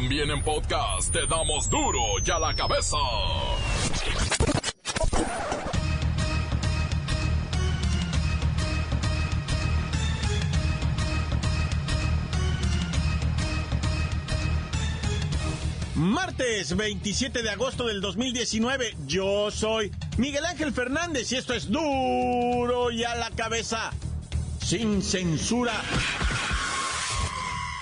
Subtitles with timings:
[0.00, 2.96] También en podcast te damos duro y a la cabeza.
[15.96, 22.92] Martes 27 de agosto del 2019, yo soy Miguel Ángel Fernández y esto es duro
[22.92, 23.90] y a la cabeza,
[24.60, 25.74] sin censura.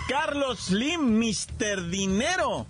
[0.09, 2.66] Carlos Slim, Mister Dinero,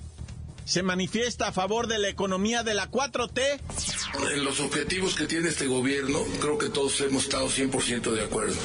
[0.64, 3.60] se manifiesta a favor de la economía de la 4T.
[4.32, 8.56] En los objetivos que tiene este gobierno, creo que todos hemos estado 100% de acuerdo.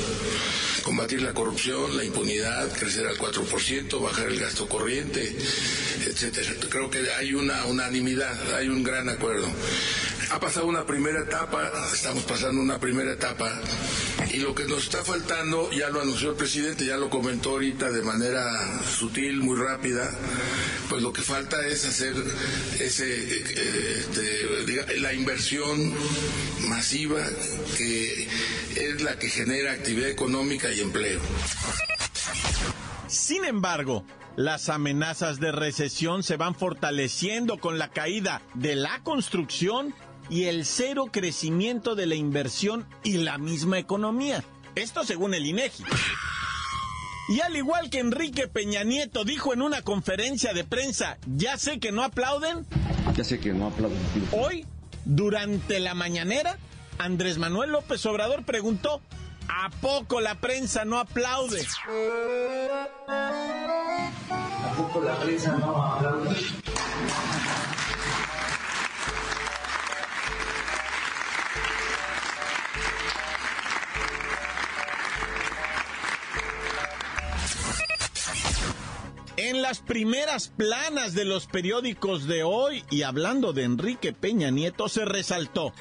[0.83, 5.37] Combatir la corrupción, la impunidad, crecer al 4%, bajar el gasto corriente,
[6.07, 6.53] etcétera.
[6.69, 9.47] Creo que hay una unanimidad, hay un gran acuerdo.
[10.31, 13.59] Ha pasado una primera etapa, estamos pasando una primera etapa,
[14.29, 17.91] y lo que nos está faltando, ya lo anunció el presidente, ya lo comentó ahorita
[17.91, 20.09] de manera sutil, muy rápida,
[20.89, 22.13] pues lo que falta es hacer
[22.79, 25.93] ese, este, la inversión
[26.67, 27.25] masiva
[27.77, 28.27] que
[28.75, 31.19] es la que genera actividad económica y empleo.
[33.07, 39.93] Sin embargo, las amenazas de recesión se van fortaleciendo con la caída de la construcción
[40.31, 44.43] y el cero crecimiento de la inversión y la misma economía.
[44.75, 45.83] Esto según el INEGI.
[47.27, 51.79] Y al igual que Enrique Peña Nieto dijo en una conferencia de prensa, ya sé
[51.79, 52.65] que no aplauden.
[53.13, 53.99] Ya sé que no aplauden.
[54.31, 54.65] Hoy,
[55.03, 56.57] durante la mañanera,
[56.97, 59.01] Andrés Manuel López Obrador preguntó,
[59.49, 61.65] ¿a poco la prensa no aplaude?
[64.39, 66.35] ¿A poco la prensa no aplaude?
[79.51, 84.87] En las primeras planas de los periódicos de hoy, y hablando de Enrique Peña Nieto,
[84.87, 85.73] se resaltó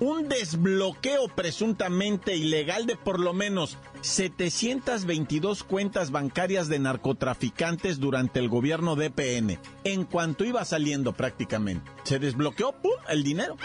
[0.00, 8.48] un desbloqueo presuntamente ilegal de por lo menos 722 cuentas bancarias de narcotraficantes durante el
[8.48, 9.58] gobierno de PN.
[9.84, 12.92] En cuanto iba saliendo prácticamente, se desbloqueó ¡pum!
[13.10, 13.58] el dinero.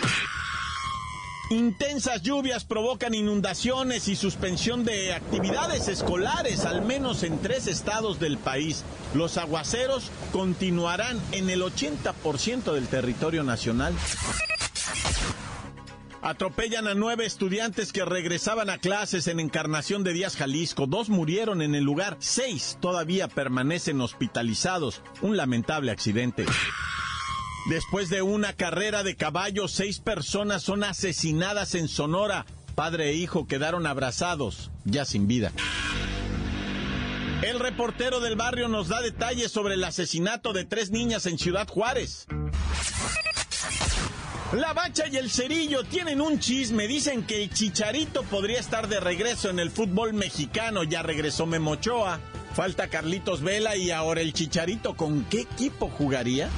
[1.53, 8.39] Intensas lluvias provocan inundaciones y suspensión de actividades escolares, al menos en tres estados del
[8.39, 8.83] país.
[9.13, 13.93] Los aguaceros continuarán en el 80% del territorio nacional.
[16.23, 20.87] Atropellan a nueve estudiantes que regresaban a clases en Encarnación de Díaz, Jalisco.
[20.87, 25.01] Dos murieron en el lugar, seis todavía permanecen hospitalizados.
[25.21, 26.45] Un lamentable accidente.
[27.69, 32.45] Después de una carrera de caballos, seis personas son asesinadas en Sonora.
[32.75, 35.51] Padre e hijo quedaron abrazados, ya sin vida.
[37.41, 41.67] El reportero del barrio nos da detalles sobre el asesinato de tres niñas en Ciudad
[41.67, 42.25] Juárez.
[44.53, 46.87] La Bacha y el Cerillo tienen un chisme.
[46.87, 50.83] Dicen que el Chicharito podría estar de regreso en el fútbol mexicano.
[50.83, 52.19] Ya regresó Memochoa.
[52.53, 54.95] Falta Carlitos Vela y ahora el Chicharito.
[54.95, 56.49] ¿Con qué equipo jugaría?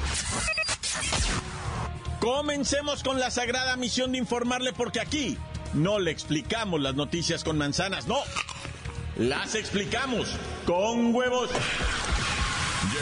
[2.25, 5.37] Comencemos con la sagrada misión de informarle porque aquí
[5.75, 8.17] no le explicamos las noticias con manzanas, no.
[9.15, 10.35] Las explicamos
[10.65, 11.51] con huevos.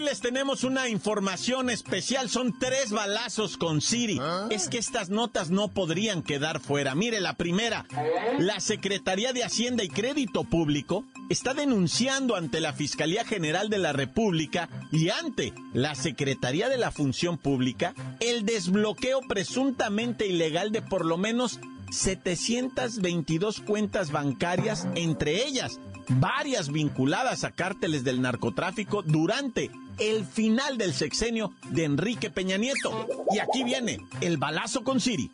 [0.00, 2.30] Hoy les tenemos una información especial.
[2.30, 4.18] Son tres balazos con Siri.
[4.48, 6.94] Es que estas notas no podrían quedar fuera.
[6.94, 7.84] Mire, la primera.
[8.38, 13.92] La Secretaría de Hacienda y Crédito Público está denunciando ante la Fiscalía General de la
[13.92, 21.04] República y ante la Secretaría de la Función Pública el desbloqueo presuntamente ilegal de por
[21.04, 21.60] lo menos
[21.90, 25.78] 722 cuentas bancarias, entre ellas
[26.18, 29.70] varias vinculadas a cárteles del narcotráfico durante
[30.00, 33.06] el final del sexenio de Enrique Peña Nieto.
[33.30, 35.30] Y aquí viene el balazo con Siri.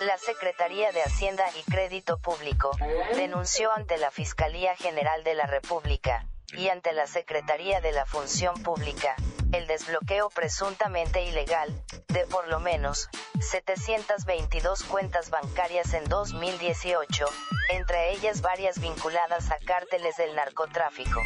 [0.00, 2.70] La Secretaría de Hacienda y Crédito Público
[3.16, 8.54] denunció ante la Fiscalía General de la República y ante la Secretaría de la Función
[8.62, 9.16] Pública
[9.54, 11.72] el desbloqueo presuntamente ilegal
[12.08, 13.08] de por lo menos
[13.40, 17.26] 722 cuentas bancarias en 2018,
[17.70, 21.20] entre ellas varias vinculadas a cárteles del narcotráfico.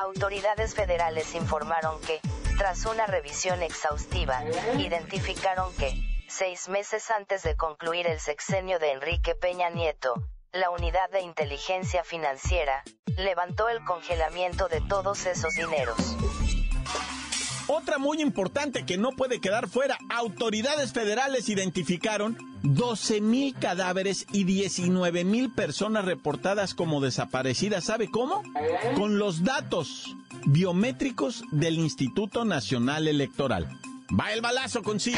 [0.00, 2.20] Autoridades federales informaron que,
[2.56, 4.42] tras una revisión exhaustiva,
[4.78, 5.92] identificaron que,
[6.28, 10.14] seis meses antes de concluir el sexenio de Enrique Peña Nieto,
[10.52, 12.82] la unidad de inteligencia financiera,
[13.18, 16.16] levantó el congelamiento de todos esos dineros.
[17.72, 24.42] Otra muy importante que no puede quedar fuera, autoridades federales identificaron 12 mil cadáveres y
[24.42, 27.84] 19 mil personas reportadas como desaparecidas.
[27.84, 28.42] ¿Sabe cómo?
[28.96, 33.68] Con los datos biométricos del Instituto Nacional Electoral.
[34.18, 35.14] Va el balazo con sí.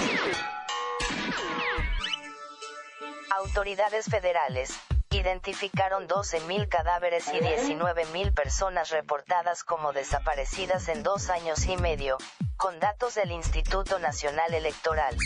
[3.31, 4.79] Autoridades federales
[5.17, 12.19] identificaron 12.000 cadáveres y 19.000 personas reportadas como desaparecidas en dos años y medio,
[12.57, 15.17] con datos del Instituto Nacional Electoral.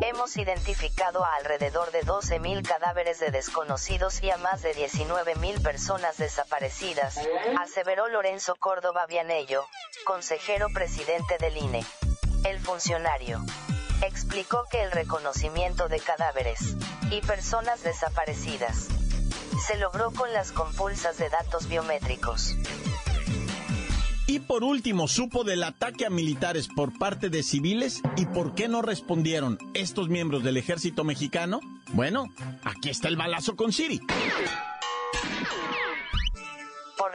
[0.00, 6.16] Hemos identificado a alrededor de 12.000 cadáveres de desconocidos y a más de 19.000 personas
[6.18, 7.18] desaparecidas,
[7.60, 9.64] aseveró Lorenzo Córdoba Vianello,
[10.04, 11.84] consejero presidente del INE.
[12.44, 13.40] El funcionario
[14.02, 16.76] explicó que el reconocimiento de cadáveres
[17.10, 18.88] y personas desaparecidas
[19.66, 22.56] se logró con las compulsas de datos biométricos.
[24.28, 28.66] Y por último, supo del ataque a militares por parte de civiles y por qué
[28.66, 31.60] no respondieron estos miembros del ejército mexicano.
[31.92, 32.26] Bueno,
[32.64, 34.00] aquí está el balazo con Siri.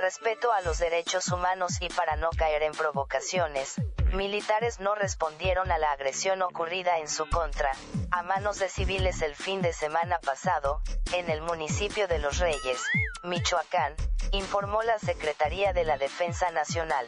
[0.02, 3.76] Respeto a los derechos humanos y para no caer en provocaciones,
[4.14, 7.72] militares no respondieron a la agresión ocurrida en su contra,
[8.10, 10.82] a manos de civiles el fin de semana pasado,
[11.14, 12.82] en el municipio de Los Reyes,
[13.22, 13.94] Michoacán,
[14.32, 17.08] informó la Secretaría de la Defensa Nacional.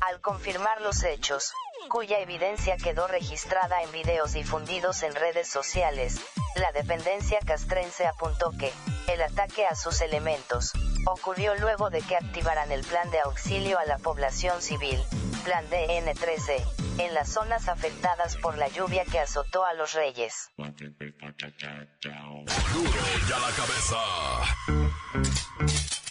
[0.00, 1.52] Al confirmar los hechos,
[1.88, 6.20] cuya evidencia quedó registrada en videos difundidos en redes sociales,
[6.56, 8.72] la dependencia castrense apuntó que,
[9.06, 10.72] el ataque a sus elementos,
[11.06, 14.98] ocurrió luego de que activaran el plan de auxilio a la población civil,
[15.44, 20.50] Plan DN13, en las zonas afectadas por la lluvia que azotó a los reyes.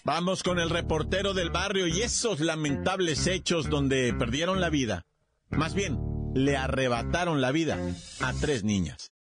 [0.03, 5.03] Vamos con el reportero del barrio y esos lamentables hechos donde perdieron la vida.
[5.49, 5.97] Más bien,
[6.35, 7.77] le arrebataron la vida
[8.19, 9.11] a tres niñas.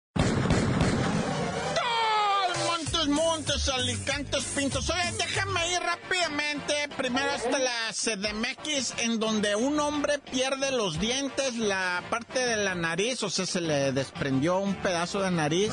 [3.07, 4.89] Montes, Alicantes, Pintos.
[4.89, 6.73] Oye, déjame ir rápidamente.
[6.97, 12.75] Primero hasta la CDMX, en donde un hombre pierde los dientes, la parte de la
[12.75, 15.71] nariz, o sea, se le desprendió un pedazo de nariz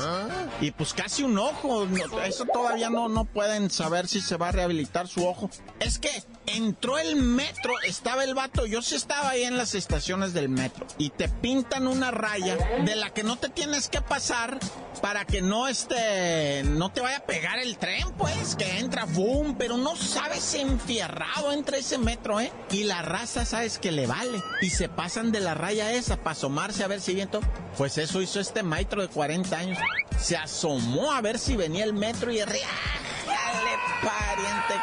[0.59, 1.87] y pues casi un ojo.
[2.23, 5.49] Eso todavía no, no pueden saber si se va a rehabilitar su ojo.
[5.79, 10.33] Es que entró el metro, estaba el vato, yo sí estaba ahí en las estaciones
[10.33, 14.59] del metro, y te pintan una raya de la que no te tienes que pasar
[15.01, 19.77] para que no este, no te vaya pegar el tren, pues, que entra, boom, pero
[19.77, 22.51] no sabes enfierrado entre ese metro, ¿eh?
[22.71, 24.41] Y la raza, sabes que le vale.
[24.61, 27.41] Y se pasan de la raya esa para asomarse a ver si viento.
[27.77, 29.77] Pues eso hizo este maestro de 40 años.
[30.19, 32.61] Se asomó a ver si venía el metro y ¡Dale,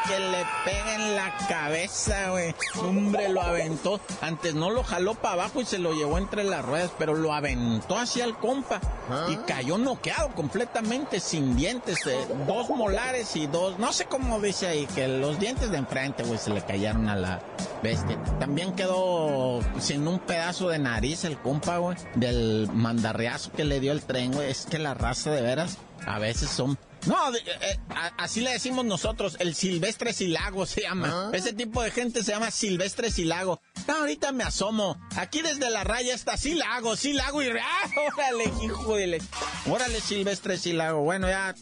[0.07, 2.55] que le pegue en la cabeza, güey.
[2.81, 4.01] Hombre, lo aventó.
[4.21, 7.33] Antes no lo jaló para abajo y se lo llevó entre las ruedas, pero lo
[7.33, 8.81] aventó hacia el compa.
[9.29, 9.45] Y ah.
[9.47, 12.07] cayó noqueado completamente, sin dientes.
[12.07, 16.23] Eh, dos molares y dos, no sé cómo dice ahí, que los dientes de enfrente,
[16.23, 17.41] güey, se le cayeron a la
[17.83, 18.23] bestia.
[18.39, 23.93] También quedó sin un pedazo de nariz el compa, güey, del mandarriazo que le dio
[23.93, 24.51] el tren, güey.
[24.51, 27.79] Es que la raza de veras a veces son no, eh, eh,
[28.17, 31.09] así le decimos nosotros, el silvestre silago se llama.
[31.11, 31.31] Ah.
[31.33, 33.61] Ese tipo de gente se llama silvestre silago.
[33.87, 35.01] ahorita me asomo.
[35.17, 37.49] Aquí desde la raya está silago, silago y...
[37.49, 39.23] ¡Ah, órale, hijo de...
[39.67, 41.03] Órale, silvestre silago.
[41.03, 41.55] Bueno, ya...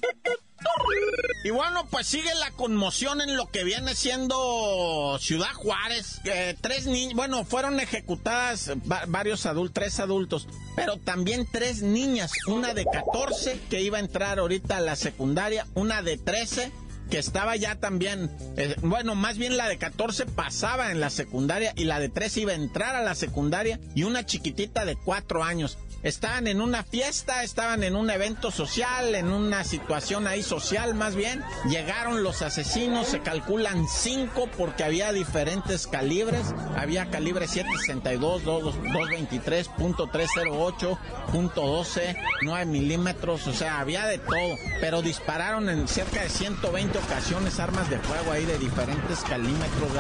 [1.45, 6.21] Y bueno, pues sigue la conmoción en lo que viene siendo Ciudad Juárez.
[6.61, 8.73] tres niños, bueno, fueron ejecutadas
[9.07, 14.39] varios adultos, tres adultos, pero también tres niñas, una de 14 que iba a entrar
[14.39, 16.73] ahorita a la secundaria, una de 13
[17.11, 21.73] que estaba ya también, eh, bueno, más bien la de 14 pasaba en la secundaria
[21.77, 25.45] y la de 13 iba a entrar a la secundaria y una chiquitita de 4
[25.45, 25.79] años.
[26.03, 31.17] Estaban en una fiesta, estaban en un evento social, en una situación ahí social más
[31.17, 31.43] bien.
[31.69, 36.55] Llegaron los asesinos, se calculan cinco porque había diferentes calibres.
[36.77, 40.99] Había calibre 762, 223, .308,
[41.33, 44.57] .12, 9 milímetros, o sea, había de todo.
[44.81, 49.91] Pero dispararon en cerca de 120 ocasiones armas de fuego ahí de diferentes calímetros,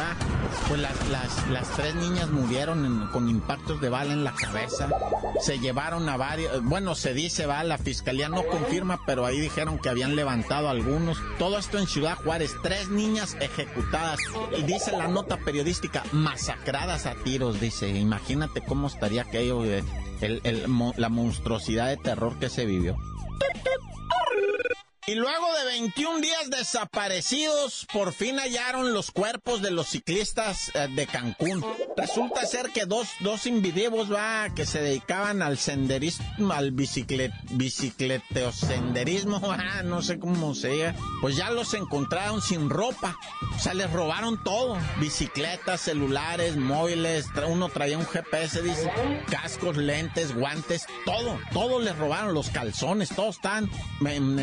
[0.68, 4.88] Pues las, las, las tres niñas murieron con impactos de bala en la cabeza.
[5.40, 9.78] Se llevaron a varios, bueno, se dice, va, la fiscalía no confirma, pero ahí dijeron
[9.78, 11.18] que habían levantado algunos.
[11.38, 14.18] Todo esto en Ciudad Juárez, tres niñas ejecutadas.
[14.58, 17.88] Y dice la nota periodística, masacradas a tiros, dice.
[17.88, 20.64] Imagínate cómo estaría aquello, el,
[20.96, 22.96] la monstruosidad de terror que se vivió.
[25.08, 30.88] Y luego de 21 días desaparecidos, por fin hallaron los cuerpos de los ciclistas eh,
[30.96, 31.64] de Cancún.
[31.96, 39.40] Resulta ser que dos, dos individuos, va, que se dedicaban al senderismo, al biciclet, bicicleteosenderismo,
[39.56, 43.16] ah, no sé cómo se llama, pues ya los encontraron sin ropa.
[43.54, 44.76] O sea, les robaron todo.
[44.98, 48.60] Bicicletas, celulares, móviles, uno traía un GPS,
[49.30, 53.70] cascos, lentes, guantes, todo, todo les robaron, los calzones, todos están
[54.04, 54.40] en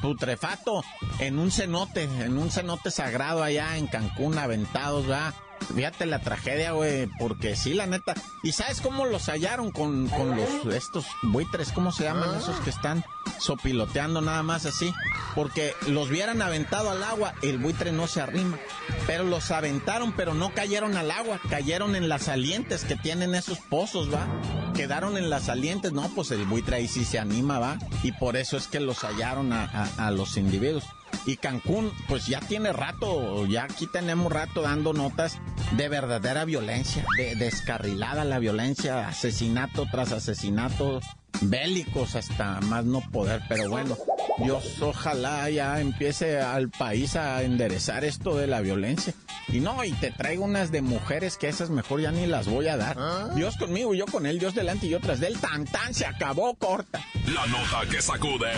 [0.00, 0.82] putrefato
[1.18, 5.34] en un cenote, en un cenote sagrado allá en Cancún, aventados, ¿verdad?
[5.74, 8.14] Fíjate la tragedia, güey, porque sí, la neta.
[8.42, 11.70] ¿Y sabes cómo los hallaron con, con los, estos buitres?
[11.72, 13.04] ¿Cómo se llaman esos que están
[13.38, 14.92] sopiloteando nada más así?
[15.34, 18.58] Porque los hubieran aventado al agua, el buitre no se arrima.
[19.06, 23.58] Pero los aventaron, pero no cayeron al agua, cayeron en las salientes que tienen esos
[23.58, 24.26] pozos, ¿va?
[24.74, 27.78] Quedaron en las salientes, no, pues el buitre ahí sí se anima, ¿va?
[28.02, 29.64] Y por eso es que los hallaron a,
[29.98, 30.84] a los individuos.
[31.26, 35.38] Y Cancún, pues ya tiene rato, ya aquí tenemos rato dando notas
[35.76, 41.00] de verdadera violencia, de descarrilada la violencia, asesinato tras asesinato,
[41.40, 43.96] bélicos hasta más no poder, pero bueno,
[44.38, 49.14] Dios ojalá ya empiece al país a enderezar esto de la violencia.
[49.48, 52.68] Y no, y te traigo unas de mujeres que esas mejor ya ni las voy
[52.68, 52.96] a dar.
[52.98, 53.30] ¿Ah?
[53.34, 56.54] Dios conmigo, yo con él, Dios delante y yo tras del tan tan se acabó
[56.54, 57.00] corta.
[57.26, 58.52] La nota que sacude.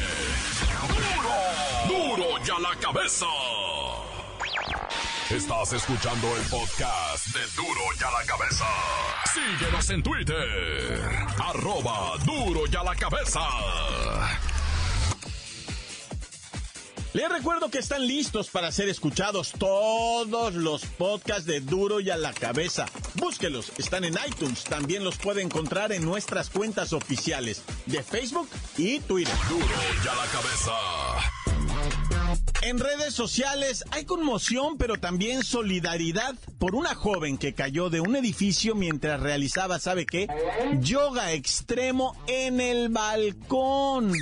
[1.88, 2.16] ¡Duro!
[2.16, 3.26] ¡Duro ya la cabeza!
[5.34, 8.66] Estás escuchando el podcast de Duro ya la cabeza.
[9.32, 11.10] Síguenos en Twitter.
[11.38, 13.40] Arroba Duro ya la cabeza.
[17.14, 22.18] Les recuerdo que están listos para ser escuchados todos los podcasts de Duro y a
[22.18, 22.84] la cabeza.
[23.14, 24.64] Búsquelos, están en iTunes.
[24.64, 29.34] También los puede encontrar en nuestras cuentas oficiales de Facebook y Twitter.
[29.48, 29.64] Duro
[30.04, 31.41] y a la cabeza.
[32.62, 38.14] En redes sociales hay conmoción, pero también solidaridad por una joven que cayó de un
[38.14, 40.28] edificio mientras realizaba, ¿sabe qué?
[40.80, 44.12] Yoga extremo en el balcón.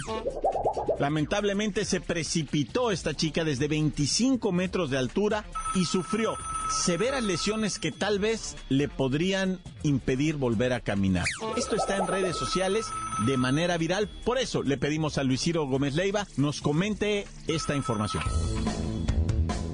[0.99, 5.45] Lamentablemente se precipitó esta chica desde 25 metros de altura
[5.75, 6.35] y sufrió
[6.71, 11.25] severas lesiones que tal vez le podrían impedir volver a caminar.
[11.57, 12.87] Esto está en redes sociales
[13.27, 17.75] de manera viral, por eso le pedimos a Luis Ciro Gómez Leiva nos comente esta
[17.75, 18.23] información.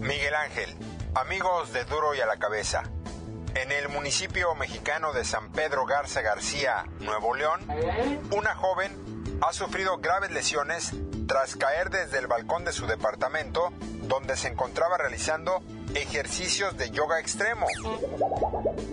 [0.01, 0.75] Miguel Ángel,
[1.15, 2.83] amigos de Duro y a la Cabeza.
[3.55, 7.61] En el municipio mexicano de San Pedro Garza García, Nuevo León,
[8.31, 8.93] una joven
[9.41, 10.93] ha sufrido graves lesiones
[11.27, 13.73] tras caer desde el balcón de su departamento
[14.03, 15.63] donde se encontraba realizando
[15.97, 17.67] ejercicios de yoga extremo.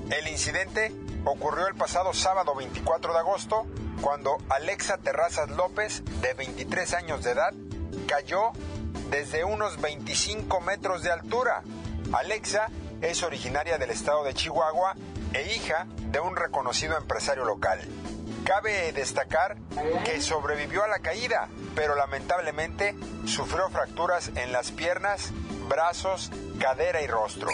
[0.09, 0.91] El incidente
[1.25, 3.65] ocurrió el pasado sábado 24 de agosto
[4.01, 7.53] cuando Alexa Terrazas López, de 23 años de edad,
[8.07, 8.51] cayó
[9.09, 11.63] desde unos 25 metros de altura.
[12.11, 12.69] Alexa
[13.01, 14.95] es originaria del estado de Chihuahua
[15.33, 17.79] e hija de un reconocido empresario local.
[18.43, 19.57] Cabe destacar
[20.03, 22.93] que sobrevivió a la caída, pero lamentablemente
[23.25, 25.31] sufrió fracturas en las piernas,
[25.67, 27.49] brazos, cadera y rostro.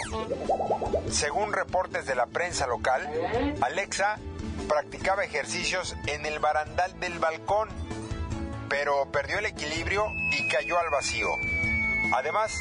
[1.10, 3.08] Según reportes de la prensa local,
[3.60, 4.18] Alexa
[4.68, 7.68] practicaba ejercicios en el barandal del balcón,
[8.68, 11.28] pero perdió el equilibrio y cayó al vacío.
[12.14, 12.52] Además,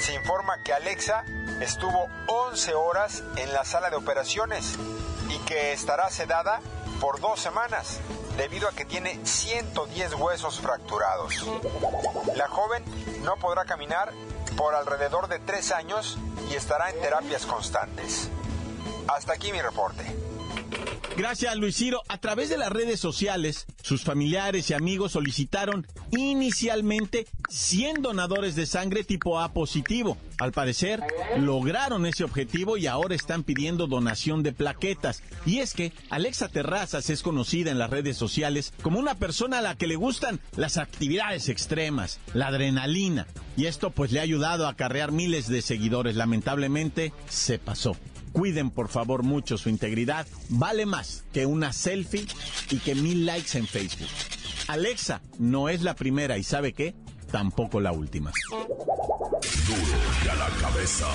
[0.00, 1.24] se informa que Alexa
[1.60, 4.76] estuvo 11 horas en la sala de operaciones
[5.28, 6.60] y que estará sedada
[7.00, 8.00] por dos semanas
[8.36, 11.34] debido a que tiene 110 huesos fracturados.
[12.34, 12.84] La joven
[13.22, 14.12] no podrá caminar
[14.56, 16.18] por alrededor de tres años
[16.50, 18.28] y estará en terapias constantes.
[19.08, 20.25] Hasta aquí mi reporte.
[21.16, 22.02] Gracias, Luis Ciro.
[22.08, 28.66] A través de las redes sociales, sus familiares y amigos solicitaron inicialmente 100 donadores de
[28.66, 30.18] sangre tipo A positivo.
[30.38, 31.02] Al parecer,
[31.38, 35.22] lograron ese objetivo y ahora están pidiendo donación de plaquetas.
[35.46, 39.62] Y es que Alexa Terrazas es conocida en las redes sociales como una persona a
[39.62, 43.26] la que le gustan las actividades extremas, la adrenalina.
[43.56, 46.14] Y esto pues le ha ayudado a acarrear miles de seguidores.
[46.14, 47.96] Lamentablemente, se pasó.
[48.36, 50.26] Cuiden por favor mucho su integridad.
[50.50, 52.26] Vale más que una selfie
[52.70, 54.10] y que mil likes en Facebook.
[54.68, 56.94] Alexa no es la primera y sabe qué,
[57.32, 58.30] tampoco la última.
[58.50, 58.68] Duro
[60.22, 61.06] ya la cabeza.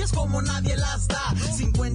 [0.00, 1.34] Noticias como nadie las da.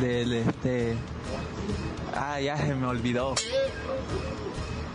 [0.00, 0.96] del este
[2.16, 3.34] ah ya se me olvidó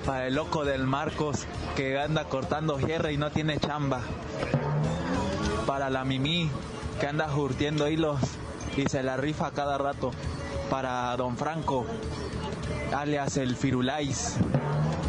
[0.06, 1.46] para el loco del Marcos
[1.76, 4.02] que anda cortando hierro y no tiene chamba
[5.66, 6.50] para la Mimi
[7.00, 8.20] que anda surtiendo hilos
[8.78, 10.12] y se la rifa cada rato
[10.70, 11.86] para Don Franco
[12.96, 14.36] alias el Firulais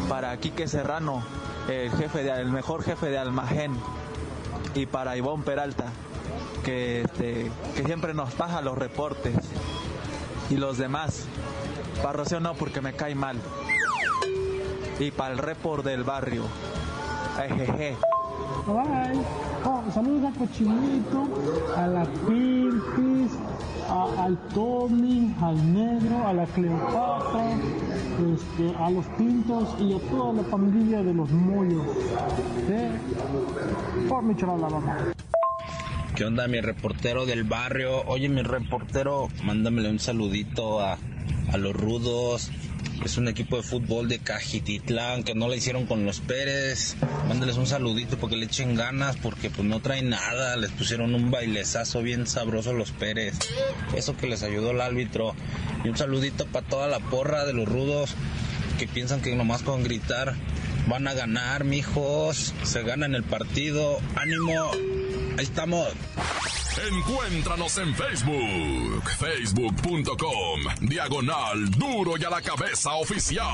[0.09, 1.23] para Quique Serrano
[1.67, 3.73] el jefe de, el mejor jefe de almacén
[4.75, 5.85] y para Ivonne Peralta
[6.63, 9.35] que, este, que siempre nos pasa los reportes
[10.49, 11.25] y los demás.
[12.01, 13.37] Para Rocío no porque me cae mal.
[14.99, 16.43] Y para el report del barrio.
[17.43, 17.97] Ejeje.
[18.65, 19.19] Bye.
[19.65, 21.27] Oh, saludos a Cochinito,
[21.75, 23.31] a la Pilpis,
[23.89, 27.51] a- al Tommy, al Negro, a la Cleopatra,
[28.33, 31.85] este, a los Pintos y a toda la familia de los Mollos
[32.67, 32.89] de
[34.07, 35.13] por Michoacán.
[36.15, 38.03] ¿Qué onda, mi reportero del barrio?
[38.07, 40.97] Oye, mi reportero, mándamele un saludito a,
[41.51, 42.51] a los rudos.
[43.03, 46.95] Es un equipo de fútbol de Cajititlán que no le hicieron con los Pérez.
[47.27, 50.55] Mándales un saludito porque le echen ganas porque pues no traen nada.
[50.55, 53.39] Les pusieron un bailezazo bien sabroso los Pérez.
[53.95, 55.35] Eso que les ayudó el árbitro.
[55.83, 58.11] Y un saludito para toda la porra de los rudos
[58.77, 60.35] que piensan que nomás con gritar
[60.87, 62.53] van a ganar, mijos.
[62.63, 63.99] Se ganan el partido.
[64.15, 64.71] ¡Ánimo!
[65.37, 65.87] Ahí estamos.
[66.77, 73.45] Encuéntranos en Facebook, facebook.com, diagonal duro y a la cabeza oficial.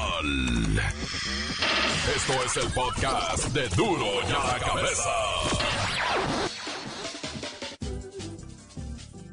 [2.16, 5.10] Esto es el podcast de duro y a la cabeza.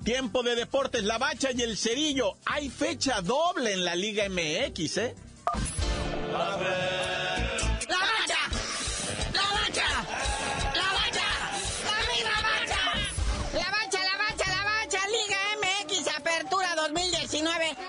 [0.02, 2.38] Tiempo de deportes, la bacha y el cerillo.
[2.46, 5.14] Hay fecha doble en la Liga MX, ¿eh?
[6.32, 6.56] ¡La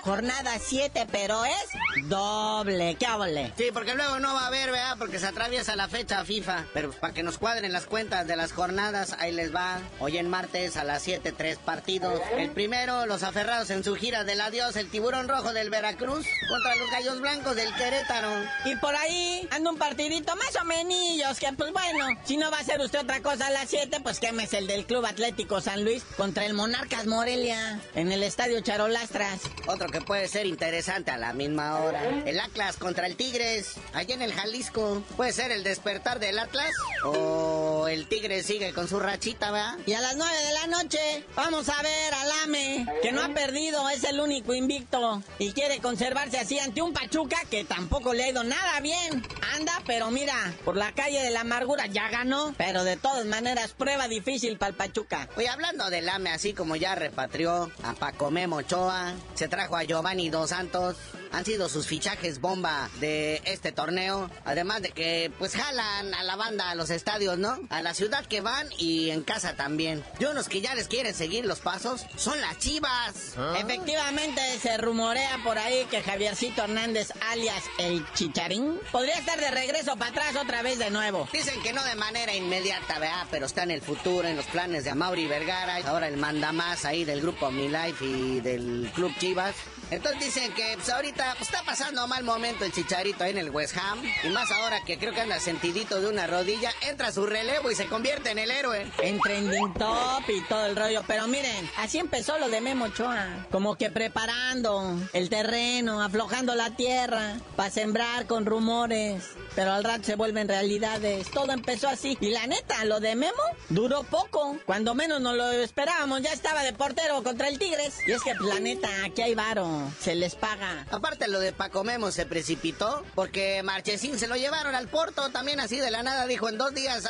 [0.06, 1.66] jornada 7, pero es
[2.04, 3.52] doble, ¿qué hable?
[3.56, 4.96] Sí, porque luego no va a haber, ¿verdad?
[4.98, 6.66] Porque se atraviesa la fecha FIFA.
[6.72, 9.80] Pero para que nos cuadren las cuentas de las jornadas, ahí les va.
[9.98, 12.20] Hoy en martes a las 7, tres partidos.
[12.36, 16.76] El primero, los aferrados en su gira del adiós, el tiburón rojo del Veracruz contra
[16.76, 18.30] los gallos blancos del Querétaro.
[18.64, 22.58] Y por ahí anda un partidito más o menos, que pues bueno, si no va
[22.58, 25.84] a hacer usted otra cosa a las 7, pues quémese el del Club Atlético San
[25.84, 29.40] Luis contra el Monarcas Morelia en el Estadio Charolastras.
[29.66, 31.80] Otro que puede ser interesante a la misma
[32.24, 35.02] El Atlas contra el Tigres, allá en el Jalisco.
[35.16, 36.72] ¿Puede ser el despertar del Atlas?
[37.04, 39.76] ¿O el Tigres sigue con su rachita, va?
[39.86, 43.28] Y a las 9 de la noche, vamos a ver al AME, que no ha
[43.28, 45.22] perdido, es el único invicto.
[45.38, 49.22] Y quiere conservarse así ante un Pachuca que tampoco le ha ido nada bien.
[49.54, 53.72] Anda, pero mira, por la calle de la amargura ya ganó, pero de todas maneras,
[53.72, 55.28] prueba difícil para el Pachuca.
[55.36, 59.84] Oye, hablando del AME, así como ya repatrió a Paco Memo Ochoa, se trajo a
[59.84, 60.96] Giovanni Dos Santos,
[61.32, 64.30] han sido sus fichajes bomba de este torneo.
[64.44, 67.58] Además de que, pues, jalan a la banda a los estadios, ¿no?
[67.70, 70.04] A la ciudad que van y en casa también.
[70.18, 73.34] Y unos que ya les quieren seguir los pasos son las chivas.
[73.58, 79.96] Efectivamente, se rumorea por ahí que Javiercito Hernández, alias el Chicharín, podría estar de regreso
[79.96, 81.28] para atrás otra vez de nuevo.
[81.32, 83.26] Dicen que no de manera inmediata, ¿verdad?
[83.30, 85.76] Pero está en el futuro, en los planes de Amaury Vergara.
[85.86, 89.54] Ahora el manda más ahí del grupo Mi Life y del Club Chivas.
[89.90, 93.50] Entonces dicen que pues, ahorita pues, está pasando mal momento el chicharito ahí en el
[93.50, 94.02] West Ham.
[94.24, 97.74] Y más ahora que creo que anda sentidito de una rodilla, entra su relevo y
[97.74, 98.90] se convierte en el héroe.
[99.02, 101.02] En trending top y todo el rollo.
[101.06, 103.46] Pero miren, así empezó lo de Memo Ochoa.
[103.50, 109.24] Como que preparando el terreno, aflojando la tierra, para sembrar con rumores.
[109.54, 111.30] Pero al rato se vuelven realidades.
[111.30, 112.18] Todo empezó así.
[112.20, 113.32] Y la neta, lo de Memo
[113.70, 114.58] duró poco.
[114.66, 117.94] Cuando menos nos lo esperábamos, ya estaba de portero contra el Tigres.
[118.06, 119.90] Y es que, pues, la neta, aquí hay varo.
[120.00, 120.86] Se les paga.
[121.06, 125.60] Aparte lo de Paco Memo se precipitó porque Marchesín se lo llevaron al Porto también
[125.60, 126.26] así de la nada.
[126.26, 127.08] Dijo en dos días,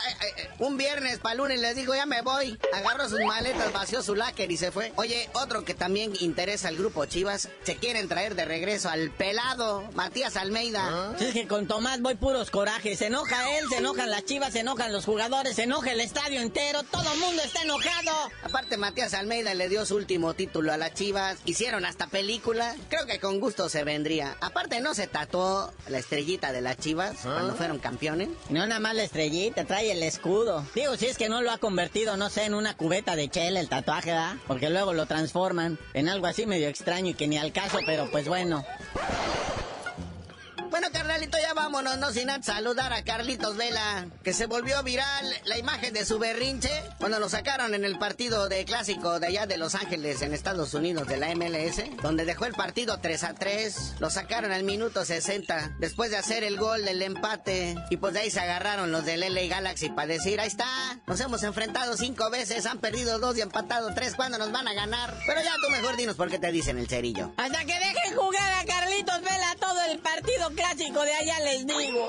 [0.59, 2.59] un viernes para lunes les dijo ya me voy.
[2.75, 4.93] Agarró sus maletas, vació su láquer y se fue.
[4.97, 9.89] Oye, otro que también interesa al grupo Chivas, se quieren traer de regreso al pelado
[9.95, 11.15] Matías Almeida.
[11.19, 12.99] Es que con Tomás voy puros corajes.
[12.99, 16.43] Se enoja él, se enojan las Chivas, se enojan los jugadores, se enoja el estadio
[16.43, 16.83] entero.
[16.83, 18.31] Todo el mundo está enojado.
[18.43, 21.39] Aparte Matías Almeida le dio su último título a las Chivas.
[21.47, 24.37] Hicieron hasta película creo que con gusto se vendría.
[24.43, 28.29] Aparte, ¿no se tatuó la estrellita de las chivas cuando fueron campeones?
[28.51, 30.67] No, nada más la estrellita, trae el escudo.
[30.75, 33.61] Digo, si es que no lo ha convertido, no sé, en una cubeta de chela
[33.61, 34.37] el tatuaje, ¿verdad?
[34.47, 38.11] Porque luego lo transforman en algo así medio extraño y que ni al caso, pero
[38.11, 38.67] pues bueno.
[40.71, 45.59] Bueno, carnalito, ya vámonos, no sin saludar a Carlitos Vela, que se volvió viral la
[45.59, 49.57] imagen de su berrinche cuando lo sacaron en el partido de clásico de allá de
[49.57, 53.95] Los Ángeles, en Estados Unidos, de la MLS, donde dejó el partido 3 a 3.
[54.01, 57.77] Lo sacaron al minuto 60, después de hacer el gol del empate.
[57.91, 60.67] Y pues de ahí se agarraron los del LA Galaxy para decir, ahí está,
[61.07, 64.75] nos hemos enfrentado cinco veces, han perdido dos y empatado tres, ¿cuándo nos van a
[64.75, 65.15] ganar?
[65.27, 67.33] Pero ya tú mejor dinos por qué te dicen el cerillo.
[67.37, 72.09] Hasta que dejen jugar a Carlitos Vela todo el partido clásico de allá les digo.